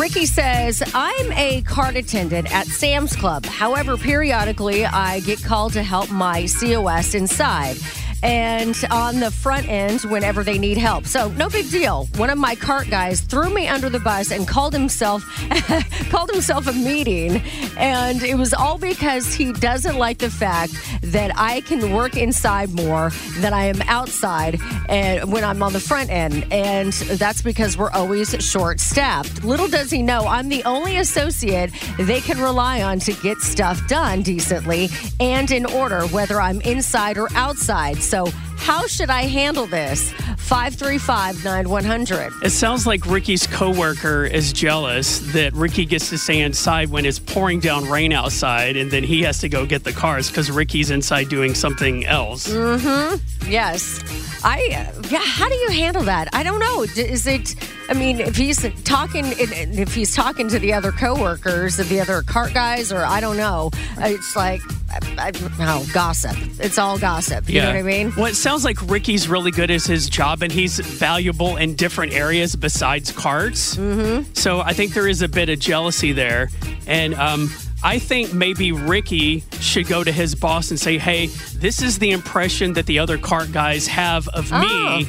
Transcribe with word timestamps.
Ricky 0.00 0.26
says, 0.26 0.82
I'm 0.94 1.32
a 1.32 1.62
cart 1.62 1.94
attendant 1.94 2.52
at 2.54 2.66
Sam's 2.66 3.14
Club. 3.14 3.46
However, 3.46 3.96
periodically 3.96 4.84
I 4.84 5.20
get 5.20 5.42
called 5.42 5.72
to 5.74 5.82
help 5.82 6.10
my 6.10 6.46
COS 6.46 7.14
inside 7.14 7.76
and 8.22 8.76
on 8.90 9.20
the 9.20 9.30
front 9.30 9.68
end 9.68 10.02
whenever 10.02 10.44
they 10.44 10.58
need 10.58 10.78
help. 10.78 11.06
So, 11.06 11.30
no 11.32 11.48
big 11.48 11.70
deal. 11.70 12.06
One 12.16 12.30
of 12.30 12.38
my 12.38 12.54
cart 12.54 12.88
guys 12.90 13.20
threw 13.20 13.50
me 13.50 13.68
under 13.68 13.88
the 13.88 14.00
bus 14.00 14.30
and 14.30 14.46
called 14.46 14.72
himself 14.72 15.24
called 16.10 16.30
himself 16.30 16.66
a 16.66 16.72
meeting, 16.72 17.42
and 17.76 18.22
it 18.22 18.36
was 18.36 18.52
all 18.52 18.78
because 18.78 19.34
he 19.34 19.52
doesn't 19.52 19.96
like 19.96 20.18
the 20.18 20.30
fact 20.30 20.72
that 21.02 21.32
I 21.36 21.60
can 21.62 21.92
work 21.92 22.16
inside 22.16 22.70
more 22.70 23.10
than 23.38 23.52
I 23.52 23.64
am 23.64 23.80
outside 23.82 24.60
and 24.88 25.32
when 25.32 25.44
I'm 25.44 25.62
on 25.62 25.72
the 25.72 25.80
front 25.80 26.10
end, 26.10 26.46
and 26.50 26.92
that's 26.92 27.42
because 27.42 27.76
we're 27.76 27.90
always 27.90 28.30
short 28.42 28.80
staffed. 28.80 29.44
Little 29.44 29.68
does 29.68 29.90
he 29.90 30.02
know 30.02 30.26
I'm 30.26 30.48
the 30.48 30.64
only 30.64 30.98
associate 30.98 31.70
they 31.98 32.20
can 32.20 32.40
rely 32.40 32.82
on 32.82 32.98
to 33.00 33.12
get 33.14 33.38
stuff 33.38 33.86
done 33.86 34.22
decently 34.22 34.88
and 35.20 35.50
in 35.50 35.66
order, 35.66 36.02
whether 36.08 36.40
I'm 36.40 36.60
inside 36.62 37.18
or 37.18 37.28
outside. 37.34 38.02
So, 38.10 38.26
how 38.56 38.88
should 38.88 39.08
I 39.08 39.22
handle 39.22 39.66
this? 39.66 40.12
535 40.50 41.44
9100. 41.44 42.32
It 42.42 42.50
sounds 42.50 42.84
like 42.84 43.06
Ricky's 43.06 43.46
coworker 43.46 44.24
is 44.24 44.52
jealous 44.52 45.20
that 45.32 45.52
Ricky 45.52 45.84
gets 45.86 46.10
to 46.10 46.18
stay 46.18 46.40
inside 46.40 46.90
when 46.90 47.06
it's 47.06 47.20
pouring 47.20 47.60
down 47.60 47.88
rain 47.88 48.12
outside, 48.12 48.76
and 48.76 48.90
then 48.90 49.04
he 49.04 49.22
has 49.22 49.38
to 49.42 49.48
go 49.48 49.64
get 49.64 49.84
the 49.84 49.92
cars 49.92 50.26
because 50.28 50.50
Ricky's 50.50 50.90
inside 50.90 51.28
doing 51.28 51.54
something 51.54 52.04
else. 52.04 52.48
Mhm. 52.48 53.20
Yes. 53.48 54.00
I, 54.42 54.90
yeah, 55.08 55.20
how 55.22 55.48
do 55.48 55.54
you 55.54 55.70
handle 55.70 56.02
that? 56.04 56.28
I 56.32 56.42
don't 56.42 56.58
know. 56.58 56.82
Is 56.82 57.26
it, 57.28 57.54
I 57.88 57.92
mean, 57.94 58.20
if 58.20 58.36
he's 58.36 58.66
talking, 58.82 59.26
if 59.38 59.94
he's 59.94 60.14
talking 60.16 60.48
to 60.48 60.58
the 60.58 60.72
other 60.72 60.90
coworkers, 60.90 61.76
the 61.76 62.00
other 62.00 62.22
cart 62.22 62.54
guys, 62.54 62.90
or 62.90 63.04
I 63.04 63.20
don't 63.20 63.36
know, 63.36 63.70
it's 63.98 64.34
like, 64.34 64.62
I, 64.90 65.28
I, 65.28 65.32
oh, 65.60 65.86
gossip. 65.92 66.36
It's 66.58 66.78
all 66.78 66.98
gossip. 66.98 67.48
You 67.48 67.60
know 67.60 67.68
what 67.68 67.76
I 67.76 67.82
mean? 67.82 68.12
Well, 68.16 68.26
it 68.26 68.34
sounds 68.34 68.64
like 68.64 68.78
Ricky's 68.90 69.28
really 69.28 69.50
good 69.52 69.70
at 69.70 69.84
his 69.84 70.08
job 70.08 70.39
and 70.42 70.52
he's 70.52 70.78
valuable 70.80 71.56
in 71.56 71.74
different 71.74 72.12
areas 72.12 72.56
besides 72.56 73.12
carts. 73.12 73.76
Mm-hmm. 73.76 74.32
So 74.34 74.60
I 74.60 74.72
think 74.72 74.94
there 74.94 75.08
is 75.08 75.22
a 75.22 75.28
bit 75.28 75.48
of 75.48 75.58
jealousy 75.58 76.12
there. 76.12 76.48
And 76.86 77.14
um, 77.14 77.50
I 77.82 77.98
think 77.98 78.32
maybe 78.32 78.72
Ricky 78.72 79.44
should 79.60 79.86
go 79.86 80.04
to 80.04 80.12
his 80.12 80.34
boss 80.34 80.70
and 80.70 80.78
say, 80.78 80.98
hey, 80.98 81.26
this 81.54 81.82
is 81.82 81.98
the 81.98 82.10
impression 82.10 82.72
that 82.74 82.86
the 82.86 82.98
other 82.98 83.18
cart 83.18 83.52
guys 83.52 83.86
have 83.86 84.28
of 84.28 84.50
Oh. 84.52 84.60
me 84.98 85.04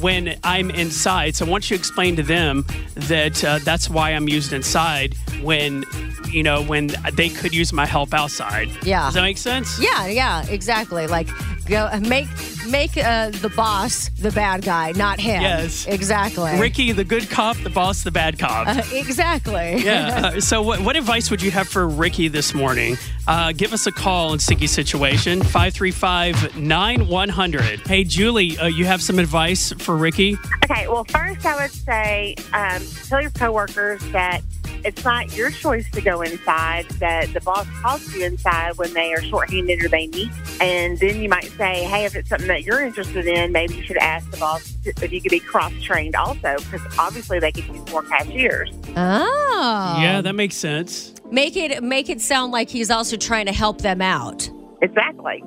when 0.00 0.38
I'm 0.44 0.70
inside. 0.70 1.34
So 1.36 1.46
once 1.46 1.70
you 1.70 1.76
explain 1.76 2.16
to 2.16 2.22
them 2.22 2.66
that 2.94 3.42
uh, 3.42 3.58
that's 3.64 3.88
why 3.88 4.10
I'm 4.10 4.28
used 4.28 4.52
inside 4.52 5.14
when, 5.40 5.84
you 6.28 6.42
know, 6.42 6.62
when 6.64 6.88
they 7.14 7.30
could 7.30 7.54
use 7.54 7.72
my 7.72 7.86
help 7.86 8.12
outside. 8.12 8.68
Yeah. 8.82 9.04
Does 9.06 9.14
that 9.14 9.22
make 9.22 9.38
sense? 9.38 9.80
Yeah, 9.80 10.06
yeah, 10.06 10.44
exactly. 10.48 11.06
Like, 11.06 11.28
go 11.66 11.88
make 12.00 12.28
make 12.66 12.96
uh, 12.96 13.30
the 13.30 13.48
boss 13.50 14.08
the 14.10 14.30
bad 14.30 14.62
guy, 14.62 14.92
not 14.92 15.20
him. 15.20 15.42
Yes. 15.42 15.86
exactly. 15.86 16.58
Ricky, 16.58 16.92
the 16.92 17.04
good 17.04 17.28
cop, 17.30 17.56
the 17.58 17.70
boss, 17.70 18.02
the 18.02 18.10
bad 18.10 18.38
cop. 18.38 18.66
Uh, 18.66 18.82
exactly. 18.92 19.76
Yeah. 19.78 20.32
Uh, 20.36 20.40
so, 20.40 20.62
what, 20.62 20.80
what 20.80 20.96
advice 20.96 21.30
would 21.30 21.42
you 21.42 21.50
have 21.50 21.68
for 21.68 21.86
Ricky 21.86 22.28
this 22.28 22.54
morning? 22.54 22.96
Uh, 23.26 23.52
give 23.52 23.72
us 23.72 23.86
a 23.86 23.92
call 23.92 24.32
in 24.32 24.38
Sticky 24.38 24.66
Situation, 24.66 25.42
535 25.42 26.56
9100. 26.56 27.80
Hey, 27.86 28.04
Julie, 28.04 28.56
uh, 28.58 28.66
you 28.66 28.84
have 28.84 29.02
some 29.02 29.18
advice 29.18 29.72
for 29.78 29.96
Ricky? 29.96 30.36
Okay, 30.64 30.86
well, 30.88 31.04
first 31.04 31.44
I 31.44 31.56
would 31.60 31.72
say 31.72 32.34
um, 32.52 32.82
tell 33.08 33.20
your 33.20 33.30
coworkers 33.30 34.00
that 34.12 34.42
it's 34.84 35.04
not 35.04 35.36
your 35.36 35.50
choice 35.50 35.90
to 35.90 36.00
go 36.00 36.22
inside, 36.22 36.88
that 37.00 37.32
the 37.32 37.40
boss 37.40 37.66
calls 37.80 38.14
you 38.14 38.24
inside 38.24 38.76
when 38.76 38.92
they 38.94 39.12
are 39.12 39.22
shorthanded 39.22 39.84
or 39.84 39.88
they 39.88 40.06
need. 40.06 40.30
And 40.60 40.98
then 40.98 41.20
you 41.20 41.28
might 41.28 41.50
say, 41.52 41.84
hey, 41.84 42.04
if 42.04 42.14
it's 42.16 42.28
something 42.28 42.48
that 42.48 42.62
you're 42.64 42.80
interested 42.80 43.26
in, 43.26 43.52
maybe 43.52 43.74
you 43.74 43.82
should 43.82 43.98
ask 43.98 44.30
the 44.30 44.36
boss 44.36 44.74
if 44.84 45.12
you 45.12 45.20
could 45.20 45.30
be 45.30 45.40
cross 45.40 45.72
trained 45.82 46.16
also, 46.16 46.56
because 46.58 46.80
obviously 46.98 47.38
they 47.38 47.52
could 47.52 47.66
use 47.66 47.90
more 47.90 48.02
cashiers. 48.02 48.70
Oh. 48.96 49.96
Yeah, 50.00 50.20
that 50.20 50.34
makes 50.34 50.56
sense. 50.56 51.14
Make 51.30 51.56
it 51.56 51.82
make 51.82 52.08
it 52.08 52.20
sound 52.20 52.52
like 52.52 52.70
he's 52.70 52.90
also 52.90 53.16
trying 53.16 53.46
to 53.46 53.52
help 53.52 53.80
them 53.80 54.00
out. 54.00 54.48
Exactly. 54.80 55.42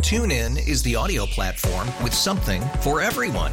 TuneIn 0.00 0.66
is 0.68 0.82
the 0.82 0.94
audio 0.96 1.26
platform 1.26 1.88
with 2.02 2.14
something 2.14 2.62
for 2.80 3.00
everyone. 3.00 3.52